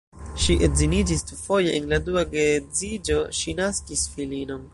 Ŝi 0.43 0.53
edziniĝis 0.67 1.21
dufoje, 1.31 1.75
en 1.81 1.85
la 1.93 2.01
dua 2.09 2.25
geedziĝo 2.33 3.23
ŝi 3.43 3.59
naskis 3.63 4.09
filinon. 4.17 4.67